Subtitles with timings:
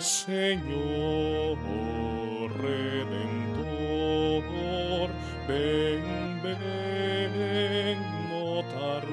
[0.00, 1.58] Señor
[2.62, 4.44] Redentor,
[5.48, 7.98] ven, ven,
[8.30, 9.08] no tardar.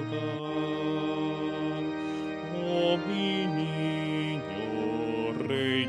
[2.68, 5.88] Oh mi niño Rey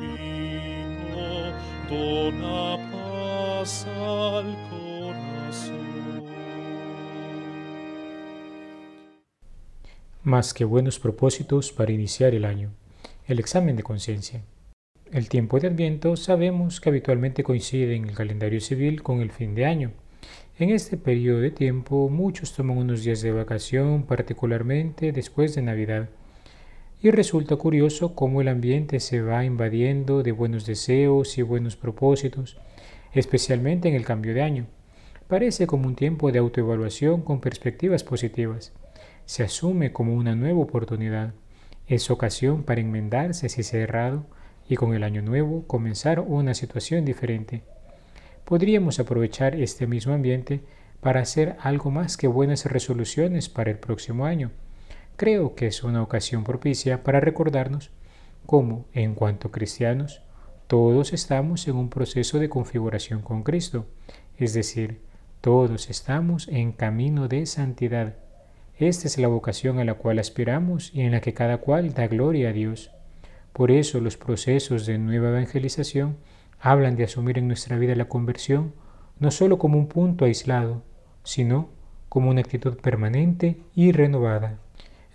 [0.00, 1.52] divino,
[1.88, 6.24] dona paz al corazón.
[10.24, 12.81] Más que buenos propósitos para iniciar el año.
[13.28, 14.42] El examen de conciencia.
[15.12, 19.54] El tiempo de Adviento sabemos que habitualmente coincide en el calendario civil con el fin
[19.54, 19.92] de año.
[20.58, 26.08] En este periodo de tiempo muchos toman unos días de vacación, particularmente después de Navidad.
[27.00, 32.58] Y resulta curioso cómo el ambiente se va invadiendo de buenos deseos y buenos propósitos,
[33.12, 34.66] especialmente en el cambio de año.
[35.28, 38.72] Parece como un tiempo de autoevaluación con perspectivas positivas.
[39.26, 41.34] Se asume como una nueva oportunidad.
[41.92, 44.24] Es ocasión para enmendarse si se ha errado
[44.66, 47.64] y con el año nuevo comenzar una situación diferente.
[48.46, 50.62] Podríamos aprovechar este mismo ambiente
[51.02, 54.52] para hacer algo más que buenas resoluciones para el próximo año.
[55.16, 57.90] Creo que es una ocasión propicia para recordarnos
[58.46, 60.22] cómo, en cuanto cristianos,
[60.68, 63.84] todos estamos en un proceso de configuración con Cristo,
[64.38, 65.02] es decir,
[65.42, 68.14] todos estamos en camino de santidad.
[68.82, 72.08] Esta es la vocación a la cual aspiramos y en la que cada cual da
[72.08, 72.90] gloria a Dios.
[73.52, 76.16] Por eso los procesos de nueva evangelización
[76.58, 78.74] hablan de asumir en nuestra vida la conversión
[79.20, 80.82] no solo como un punto aislado,
[81.22, 81.68] sino
[82.08, 84.58] como una actitud permanente y renovada.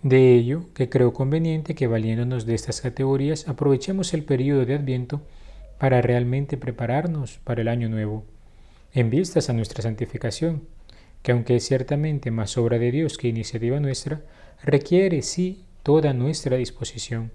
[0.02, 5.24] De ello que creo conveniente que valiéndonos de estas categorías aprovechemos el periodo de Adviento
[5.78, 8.24] para realmente prepararnos para el año nuevo,
[8.94, 10.62] en vistas a nuestra santificación,
[11.28, 14.22] que aunque es ciertamente más obra de Dios que iniciativa nuestra,
[14.64, 17.34] requiere sí toda nuestra disposición,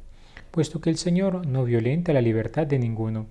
[0.50, 3.26] puesto que el Señor no violenta la libertad de ninguno.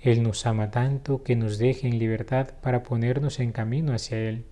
[0.00, 4.46] Él nos ama tanto que nos deje en libertad para ponernos en camino hacia Él.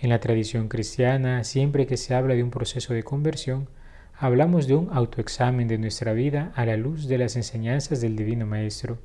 [0.00, 3.70] En la tradición cristiana, siempre que se habla de un proceso de conversión,
[4.18, 8.44] hablamos de un autoexamen de nuestra vida a la luz de las enseñanzas del Divino
[8.44, 8.98] Maestro,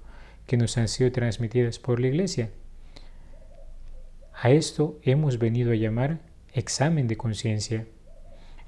[0.46, 2.50] que nos han sido transmitidas por la Iglesia
[4.44, 6.18] a esto hemos venido a llamar
[6.52, 7.85] examen de conciencia.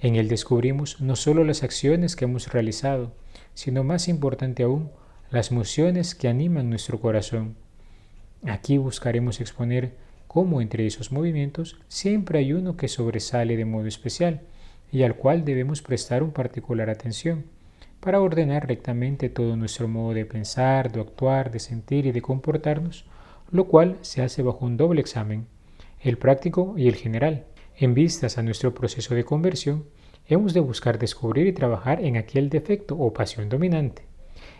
[0.01, 3.15] En él descubrimos no solo las acciones que hemos realizado,
[3.55, 4.91] sino más importante aún,
[5.31, 7.55] las emociones que animan nuestro corazón.
[8.45, 9.95] Aquí buscaremos exponer
[10.27, 14.41] cómo entre esos movimientos siempre hay uno que sobresale de modo especial
[14.91, 17.45] y al cual debemos prestar un particular atención
[17.99, 23.05] para ordenar rectamente todo nuestro modo de pensar, de actuar, de sentir y de comportarnos,
[23.49, 25.47] lo cual se hace bajo un doble examen
[26.03, 27.45] el práctico y el general.
[27.77, 29.85] En vistas a nuestro proceso de conversión,
[30.27, 34.03] hemos de buscar descubrir y trabajar en aquel defecto o pasión dominante.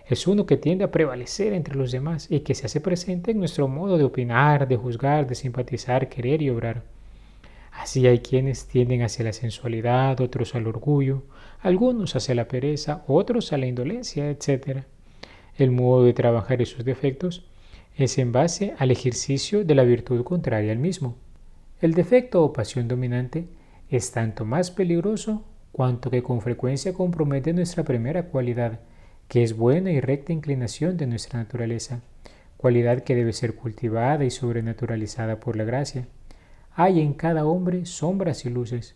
[0.08, 3.40] Es uno que tiende a prevalecer entre los demás y que se hace presente en
[3.40, 6.84] nuestro modo de opinar, de juzgar, de simpatizar, querer y obrar.
[7.74, 11.24] Así hay quienes tienden hacia la sensualidad, otros al orgullo,
[11.60, 14.84] algunos hacia la pereza, otros a la indolencia, etc.
[15.58, 17.46] El modo de trabajar esos defectos
[17.98, 21.18] es en base al ejercicio de la virtud contraria al mismo.
[21.84, 23.46] El defecto o pasión dominante
[23.90, 28.80] es tanto más peligroso cuanto que con frecuencia compromete nuestra primera cualidad,
[29.28, 32.00] que es buena y recta inclinación de nuestra naturaleza,
[32.56, 36.08] cualidad que debe ser cultivada y sobrenaturalizada por la gracia.
[36.74, 38.96] Hay en cada hombre sombras y luces.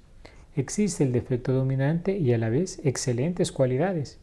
[0.55, 4.17] Existe el defecto dominante y a la vez excelentes cualidades.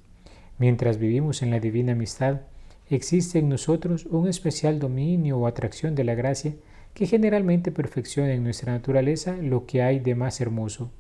[0.57, 2.41] Mientras vivimos en la divina amistad,
[2.89, 6.55] existe en nosotros un especial dominio o atracción de la gracia
[6.95, 10.93] que generalmente perfecciona en nuestra naturaleza lo que hay de más hermoso,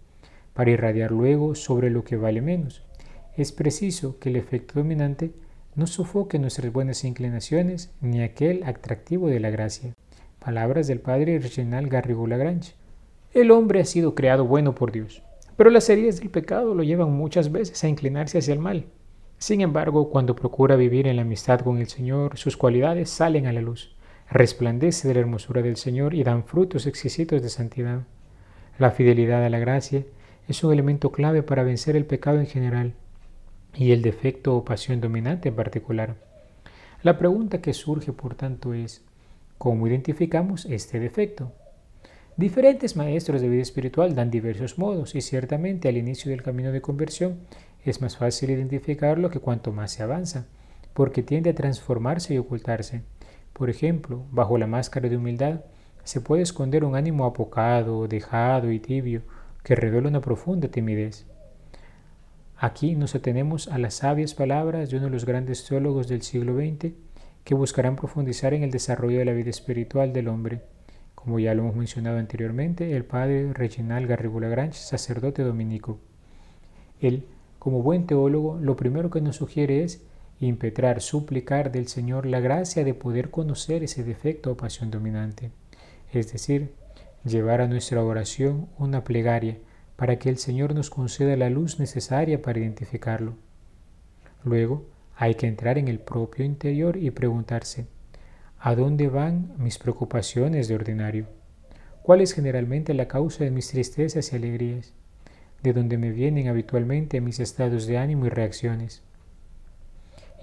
[0.52, 2.82] para irradiar luego sobre lo que vale menos.
[3.36, 5.30] Es preciso que el efecto dominante
[5.76, 9.94] no sofoque nuestras buenas inclinaciones ni aquel atractivo de la gracia.
[10.40, 12.74] Palabras del padre Reginald Garrigou Lagrange.
[13.32, 15.22] El hombre ha sido creado bueno por Dios,
[15.56, 18.86] pero las heridas del pecado lo llevan muchas veces a inclinarse hacia el mal.
[19.38, 23.52] Sin embargo, cuando procura vivir en la amistad con el Señor, sus cualidades salen a
[23.52, 23.94] la luz
[24.30, 28.02] resplandece de la hermosura del Señor y dan frutos exquisitos de santidad.
[28.78, 30.04] La fidelidad a la gracia
[30.48, 32.94] es un elemento clave para vencer el pecado en general
[33.74, 36.16] y el defecto o pasión dominante en particular.
[37.02, 39.04] La pregunta que surge, por tanto, es,
[39.58, 41.52] ¿cómo identificamos este defecto?
[42.36, 46.80] Diferentes maestros de vida espiritual dan diversos modos y ciertamente al inicio del camino de
[46.80, 47.38] conversión
[47.84, 50.46] es más fácil identificarlo que cuanto más se avanza,
[50.94, 53.02] porque tiende a transformarse y ocultarse.
[53.54, 55.60] Por ejemplo, bajo la máscara de humildad
[56.02, 59.22] se puede esconder un ánimo apocado, dejado y tibio
[59.62, 61.24] que revela una profunda timidez.
[62.58, 66.56] Aquí nos atenemos a las sabias palabras de uno de los grandes teólogos del siglo
[66.56, 66.94] XX
[67.44, 70.62] que buscarán profundizar en el desarrollo de la vida espiritual del hombre,
[71.14, 76.00] como ya lo hemos mencionado anteriormente, el padre Reginald Garrigou Lagrange, sacerdote dominico.
[77.00, 77.24] Él,
[77.60, 80.04] como buen teólogo, lo primero que nos sugiere es
[80.40, 85.50] impetrar, suplicar del Señor la gracia de poder conocer ese defecto o pasión dominante,
[86.12, 86.72] es decir,
[87.24, 89.58] llevar a nuestra oración una plegaria
[89.96, 93.34] para que el Señor nos conceda la luz necesaria para identificarlo.
[94.42, 94.84] Luego,
[95.16, 97.86] hay que entrar en el propio interior y preguntarse,
[98.58, 101.26] ¿a dónde van mis preocupaciones de ordinario?
[102.02, 104.92] ¿Cuál es generalmente la causa de mis tristezas y alegrías?
[105.62, 109.02] ¿De dónde me vienen habitualmente mis estados de ánimo y reacciones?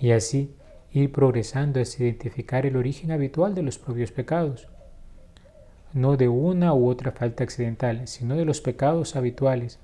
[0.02, 0.56] Y así
[0.92, 4.68] ir progresando hasta identificar el origen habitual de los propios pecados,
[5.94, 9.80] no de una u otra falta accidental, sino de los pecados habituales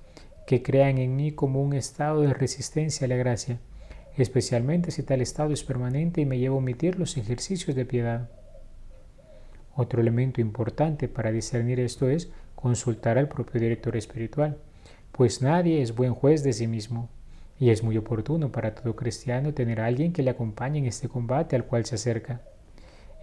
[0.47, 3.59] que crean en mí como un estado de resistencia a la gracia,
[4.17, 8.29] especialmente si tal estado es permanente y me lleva a omitir los ejercicios de piedad.
[9.75, 14.57] Otro elemento importante para discernir esto es consultar al propio director espiritual,
[15.11, 17.09] pues nadie es buen juez de sí mismo,
[17.59, 21.09] y es muy oportuno para todo cristiano tener a alguien que le acompañe en este
[21.09, 22.41] combate al cual se acerca.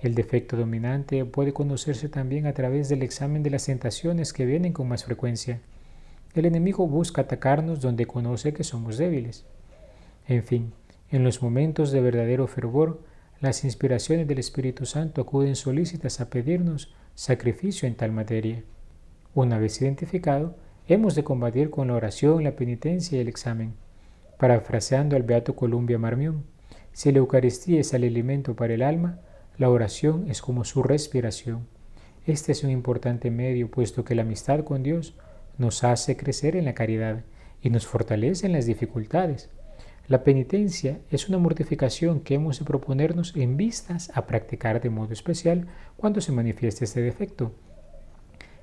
[0.02, 4.72] El defecto dominante puede conocerse también a través del examen de las tentaciones que vienen
[4.72, 5.60] con más frecuencia.
[6.34, 9.44] El enemigo busca atacarnos donde conoce que somos débiles.
[10.26, 10.72] En fin,
[11.10, 13.00] en los momentos de verdadero fervor,
[13.40, 18.62] las inspiraciones del Espíritu Santo acuden solícitas a pedirnos sacrificio en tal materia.
[19.34, 20.56] Una vez identificado,
[20.88, 23.74] hemos de combatir con la oración, la penitencia y el examen.
[24.38, 26.44] Parafraseando al Beato Columbia Marmión,
[26.92, 29.18] si la Eucaristía es el alimento para el alma,
[29.58, 31.66] la oración es como su respiración.
[32.26, 35.14] Este es un importante medio, puesto que la amistad con Dios
[35.58, 37.22] nos hace crecer en la caridad
[37.62, 39.50] y nos fortalece en las dificultades.
[40.08, 45.12] La penitencia es una mortificación que hemos de proponernos en vistas a practicar de modo
[45.12, 45.66] especial
[45.96, 47.52] cuando se manifieste este defecto.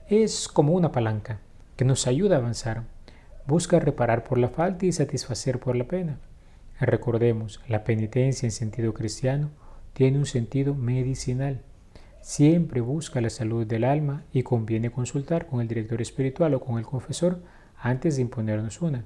[0.08, 1.40] Es como una palanca
[1.78, 2.84] que nos ayuda a avanzar.
[3.48, 6.20] Busca reparar por la falta y satisfacer por la pena.
[6.80, 9.50] Recordemos, la penitencia en sentido cristiano
[9.94, 11.62] tiene un sentido medicinal.
[12.22, 16.78] Siempre busca la salud del alma y conviene consultar con el director espiritual o con
[16.78, 17.42] el confesor
[17.78, 19.06] antes de imponernos una.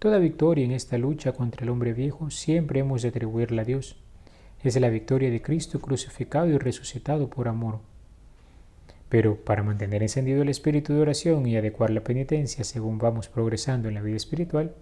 [0.00, 3.96] Toda victoria en esta lucha contra el hombre viejo siempre hemos de atribuirla a Dios.
[4.64, 7.78] Es la victoria de Cristo crucificado y resucitado por amor.
[9.12, 13.88] Pero para mantener encendido el espíritu de oración y adecuar la penitencia según vamos progresando
[13.88, 14.72] en la vida espiritual,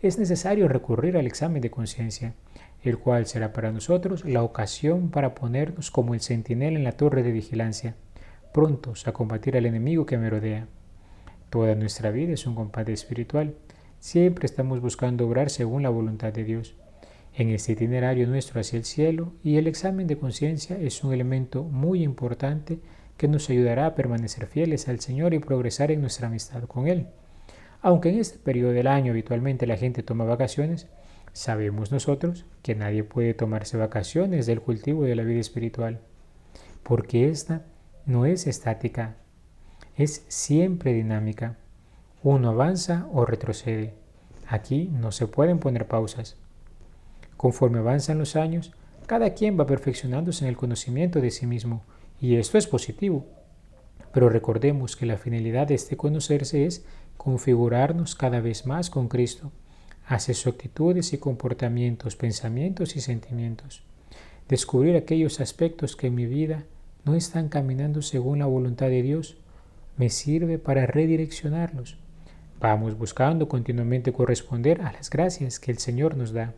[0.00, 2.34] es necesario recurrir al examen de conciencia
[2.84, 7.24] el cual será para nosotros la ocasión para ponernos como el centinela en la torre
[7.24, 7.96] de vigilancia,
[8.54, 10.68] prontos a combatir al enemigo que me rodea.
[11.50, 13.56] Toda nuestra vida es un combate espiritual.
[13.98, 16.76] Siempre estamos buscando obrar según la voluntad de Dios.
[17.34, 21.64] En este itinerario nuestro hacia el cielo y el examen de conciencia es un elemento
[21.64, 22.78] muy importante
[23.20, 27.08] que nos ayudará a permanecer fieles al Señor y progresar en nuestra amistad con Él.
[27.82, 30.88] Aunque en este periodo del año habitualmente la gente toma vacaciones,
[31.34, 36.00] Sabemos nosotros que nadie puede tomarse vacaciones del cultivo de la vida espiritual,
[36.82, 37.66] porque esta
[38.06, 39.16] no es estática,
[39.96, 41.58] es siempre dinámica.
[42.22, 43.92] Uno avanza o retrocede.
[44.48, 46.36] Aquí no se pueden poner pausas.
[47.36, 48.72] Conforme avanzan los años,
[49.06, 51.84] cada quien va perfeccionándose en el conocimiento de sí mismo,
[52.20, 53.26] y esto es positivo.
[54.12, 56.84] Pero recordemos que la finalidad de este conocerse es
[57.16, 59.52] configurarnos cada vez más con Cristo
[60.06, 63.82] hacia sus actitudes y comportamientos, pensamientos y sentimientos.
[64.48, 66.64] Descubrir aquellos aspectos que en mi vida
[67.04, 69.36] no están caminando según la voluntad de Dios
[69.96, 71.96] me sirve para redireccionarlos.
[72.58, 76.54] Vamos buscando continuamente corresponder a las gracias que el Señor nos da.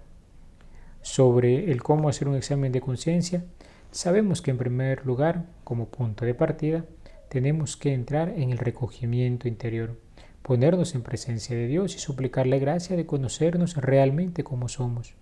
[1.02, 3.44] Sobre el cómo hacer un examen de conciencia,
[3.92, 6.84] sabemos que en primer lugar, como punto de partida,
[7.28, 9.96] tenemos que entrar en el recogimiento interior
[10.42, 15.14] ponernos en presencia de Dios y suplicarle gracia de conocernos realmente como somos.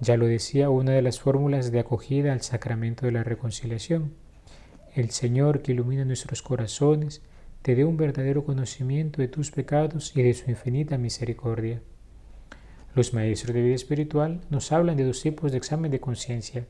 [0.00, 4.14] Ya lo decía una de las fórmulas de acogida al sacramento de la reconciliación.
[4.94, 7.22] El Señor que ilumina nuestros corazones
[7.62, 11.82] te dé un verdadero conocimiento de tus pecados y de su infinita misericordia.
[12.94, 16.66] Los maestros de vida espiritual nos hablan de dos tipos de examen de conciencia,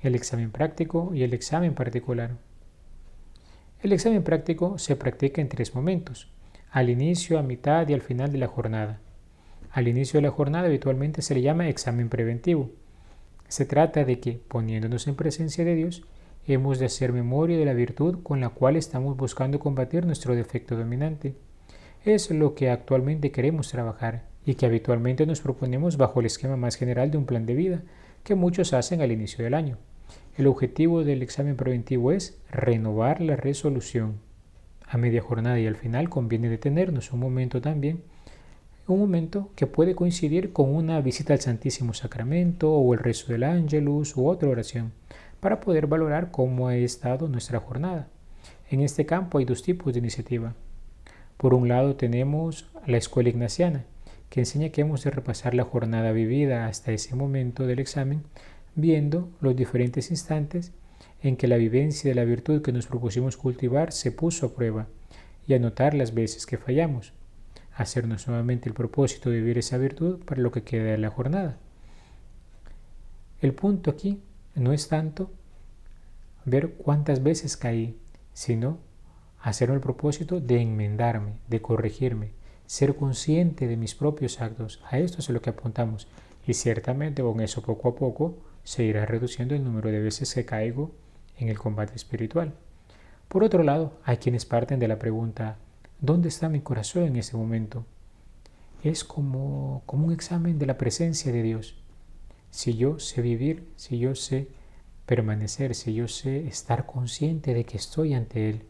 [0.00, 2.36] el examen práctico y el examen particular.
[3.82, 6.30] El examen práctico se practica en tres momentos
[6.70, 9.00] al inicio, a mitad y al final de la jornada.
[9.72, 12.70] Al inicio de la jornada habitualmente se le llama examen preventivo.
[13.48, 16.04] Se trata de que, poniéndonos en presencia de Dios,
[16.46, 20.76] hemos de hacer memoria de la virtud con la cual estamos buscando combatir nuestro defecto
[20.76, 21.34] dominante.
[22.04, 26.76] Es lo que actualmente queremos trabajar y que habitualmente nos proponemos bajo el esquema más
[26.76, 27.82] general de un plan de vida
[28.22, 29.76] que muchos hacen al inicio del año.
[30.36, 34.14] El objetivo del examen preventivo es renovar la resolución.
[34.86, 38.02] A media jornada y al final conviene detenernos un momento también,
[38.86, 43.44] un momento que puede coincidir con una visita al Santísimo Sacramento o el rezo del
[43.44, 44.92] Ángelus u otra oración,
[45.40, 48.08] para poder valorar cómo ha estado nuestra jornada.
[48.70, 50.54] En este campo hay dos tipos de iniciativa.
[51.36, 53.84] Por un lado tenemos la escuela ignaciana,
[54.28, 58.22] que enseña que hemos de repasar la jornada vivida hasta ese momento del examen,
[58.74, 60.72] viendo los diferentes instantes
[61.22, 64.88] en que la vivencia de la virtud que nos propusimos cultivar se puso a prueba
[65.46, 67.12] y anotar las veces que fallamos,
[67.74, 71.58] hacernos nuevamente el propósito de vivir esa virtud para lo que queda de la jornada.
[73.40, 74.20] El punto aquí
[74.54, 75.30] no es tanto
[76.44, 77.98] ver cuántas veces caí,
[78.32, 78.78] sino
[79.40, 82.32] hacerme el propósito de enmendarme, de corregirme,
[82.66, 84.82] ser consciente de mis propios actos.
[84.90, 86.06] A esto es a lo que apuntamos.
[86.46, 90.44] Y ciertamente con eso poco a poco se irá reduciendo el número de veces que
[90.44, 90.92] caigo
[91.38, 92.54] en el combate espiritual.
[93.28, 95.56] Por otro lado, hay quienes parten de la pregunta,
[96.00, 97.84] ¿dónde está mi corazón en ese momento?
[98.82, 101.76] Es como, como un examen de la presencia de Dios.
[102.50, 104.48] Si yo sé vivir, si yo sé
[105.06, 108.64] permanecer, si yo sé estar consciente de que estoy ante Él,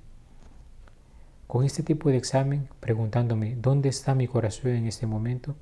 [1.47, 5.57] con este tipo de examen, preguntándome dónde está mi corazón en este momento,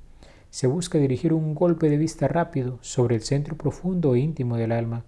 [0.49, 4.71] se busca dirigir un golpe de vista rápido sobre el centro profundo e íntimo del
[4.71, 5.05] alma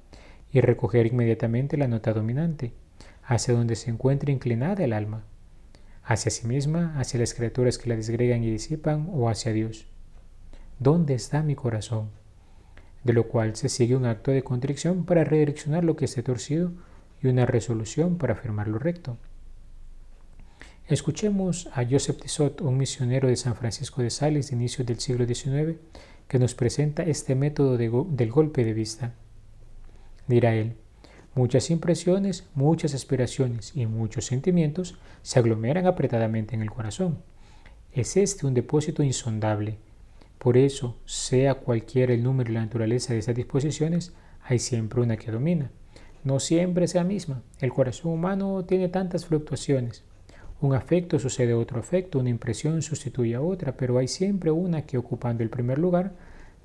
[0.52, 2.74] y recoger inmediatamente la nota dominante,
[3.24, 5.24] hacia donde se encuentra inclinada el alma,
[6.04, 9.88] hacia sí misma, hacia las criaturas que la desgregan y disipan o hacia Dios.
[10.80, 12.10] ¿Dónde está mi corazón?
[13.04, 16.72] De lo cual se sigue un acto de contrición para redireccionar lo que esté torcido
[17.22, 19.18] y una resolución para afirmar lo recto.
[20.92, 25.26] Escuchemos a Joseph Tissot, un misionero de San Francisco de Sales de inicios del siglo
[25.26, 25.80] XIX,
[26.28, 29.14] que nos presenta este método del golpe de vista.
[30.28, 30.74] Dirá él,
[31.34, 37.20] muchas impresiones, muchas aspiraciones y muchos sentimientos se aglomeran apretadamente en el corazón.
[37.94, 39.78] Es este un depósito insondable.
[40.40, 44.12] Por eso, sea cualquiera el número y la naturaleza de esas disposiciones,
[44.44, 45.72] hay siempre una que domina.
[46.26, 47.44] No siempre es la misma.
[47.62, 50.04] El corazón humano tiene tantas fluctuaciones.
[50.62, 54.84] Un afecto sucede a otro afecto, una impresión sustituye a otra, pero hay siempre una
[54.84, 56.14] que ocupando el primer lugar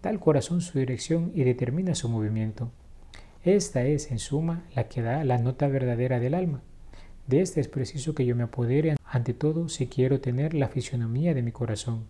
[0.03, 2.71] da al corazón su dirección y determina su movimiento.
[3.43, 6.61] Esta es, en suma, la que da la nota verdadera del alma.
[7.27, 11.33] De esta es preciso que yo me apodere ante todo si quiero tener la fisionomía
[11.33, 12.05] de mi corazón.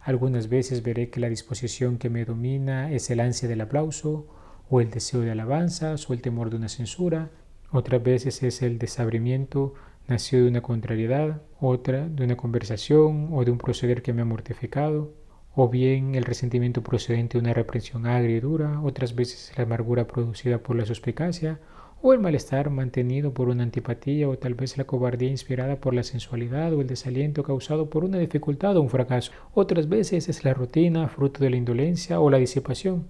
[0.00, 4.28] Algunas veces veré que la disposición que me domina es el ansia del aplauso,
[4.70, 7.30] o el deseo de alabanzas, o el temor de una censura.
[7.72, 9.74] Otras veces es el desabrimiento
[10.08, 14.24] nació de una contrariedad, otra de una conversación o de un proceder que me ha
[14.24, 15.14] mortificado,
[15.54, 20.06] o bien el resentimiento procedente de una reprensión agria y dura, otras veces la amargura
[20.06, 21.60] producida por la suspicacia,
[22.02, 26.02] o el malestar mantenido por una antipatía, o tal vez la cobardía inspirada por la
[26.02, 29.32] sensualidad, o el desaliento causado por una dificultad o un fracaso.
[29.54, 33.06] Otras veces es la rutina, fruto de la indolencia o la disipación,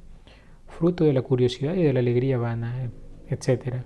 [0.69, 2.91] fruto de la curiosidad y de la alegría vana,
[3.29, 3.85] etc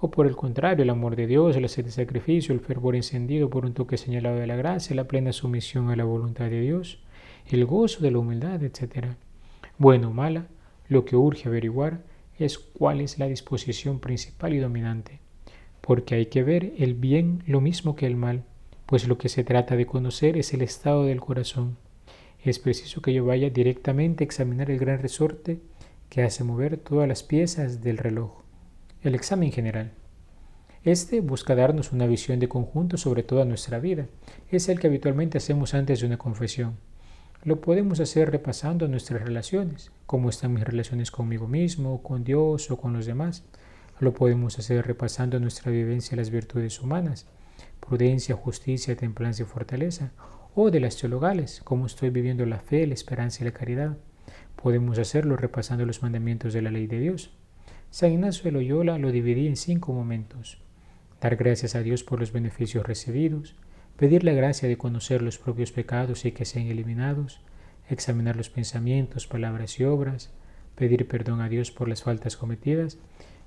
[0.00, 3.50] o por el contrario, el amor de Dios, el sed de sacrificio, el fervor encendido
[3.50, 7.00] por un toque señalado de la gracia, la plena sumisión a la voluntad de Dios,
[7.46, 9.08] el gozo de la humildad, etc.
[9.76, 10.46] Bueno o mala,
[10.88, 12.04] lo que urge averiguar
[12.38, 15.18] es cuál es la disposición principal y dominante,
[15.80, 18.44] porque hay que ver el bien lo mismo que el mal,
[18.86, 21.76] pues lo que se trata de conocer es el estado del corazón.
[22.44, 25.58] Es preciso que yo vaya directamente a examinar el gran resorte
[26.08, 28.47] que hace mover todas las piezas del reloj
[29.02, 29.92] el examen general.
[30.82, 34.06] Este busca darnos una visión de conjunto sobre toda nuestra vida.
[34.50, 36.76] Es el que habitualmente hacemos antes de una confesión.
[37.44, 42.76] Lo podemos hacer repasando nuestras relaciones, cómo están mis relaciones conmigo mismo, con Dios o
[42.76, 43.44] con los demás.
[44.00, 47.26] Lo podemos hacer repasando nuestra vivencia de las virtudes humanas,
[47.78, 50.10] prudencia, justicia, templanza y fortaleza,
[50.56, 53.96] o de las teologales, cómo estoy viviendo la fe, la esperanza y la caridad.
[54.60, 57.30] Podemos hacerlo repasando los mandamientos de la ley de Dios.
[57.90, 60.58] San Ignacio de Loyola lo dividí en cinco momentos.
[61.20, 63.56] Dar gracias a Dios por los beneficios recibidos,
[63.96, 67.40] pedir la gracia de conocer los propios pecados y que sean eliminados,
[67.88, 70.30] examinar los pensamientos, palabras y obras,
[70.76, 72.98] pedir perdón a Dios por las faltas cometidas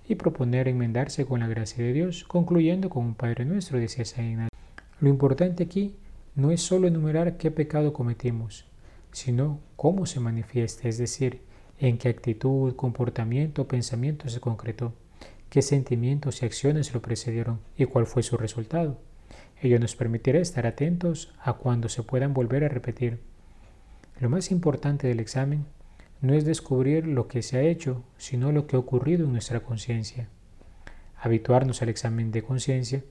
[0.10, 4.26] y proponer enmendarse con la gracia de Dios, concluyendo con un Padre nuestro, decía San
[4.26, 4.58] Ignacio.
[5.00, 5.96] Lo importante aquí
[6.36, 8.66] no es solo enumerar qué pecado cometimos,
[9.12, 11.42] sino cómo se manifiesta, es decir,
[11.88, 14.94] en qué actitud, comportamiento pensamiento se concretó,
[15.50, 19.00] qué sentimientos y acciones lo precedieron y cuál fue su resultado.
[19.60, 23.20] Ello nos permitirá estar atentos a cuando se puedan volver a repetir.
[24.20, 25.66] Lo más importante del examen
[26.22, 29.62] no es descubrir lo que se ha hecho, sino lo que ha ocurrido en nuestra
[29.62, 30.30] conciencia.
[31.18, 33.04] Habituarnos al examen de conciencia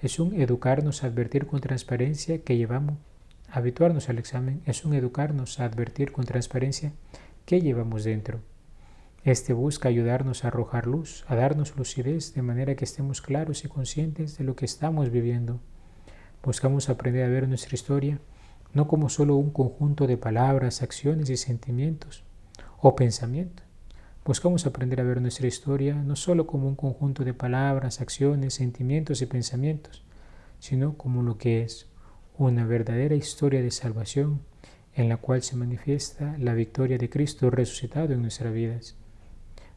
[0.00, 2.96] es un educarnos a advertir con transparencia que llevamos.
[3.50, 6.92] Habituarnos al examen es un educarnos a advertir con transparencia
[7.44, 8.40] que llevamos dentro.
[9.24, 13.68] Este busca ayudarnos a arrojar luz, a darnos lucidez de manera que estemos claros y
[13.68, 15.60] conscientes de lo que estamos viviendo.
[16.42, 18.18] Buscamos aprender a ver nuestra historia
[18.74, 22.24] no como solo un conjunto de palabras, acciones y sentimientos
[22.80, 23.64] o pensamientos.
[24.24, 29.22] Buscamos aprender a ver nuestra historia no solo como un conjunto de palabras, acciones, sentimientos
[29.22, 30.02] y pensamientos,
[30.58, 31.86] sino como lo que es
[32.36, 34.40] una verdadera historia de salvación
[34.94, 38.96] en la cual se manifiesta la victoria de Cristo resucitado en nuestras vidas.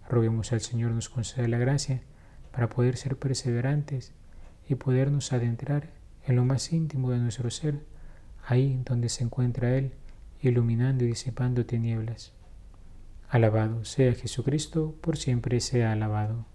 [0.10, 2.02] Roguemos al Señor nos conceda la gracia
[2.52, 4.14] para poder ser perseverantes
[4.70, 5.90] y podernos adentrar
[6.26, 7.80] en lo más íntimo de nuestro ser,
[8.46, 9.92] ahí donde se encuentra Él,
[10.42, 12.34] iluminando y disipando tinieblas.
[13.30, 16.46] Alabado sea Jesucristo, por siempre sea alabado.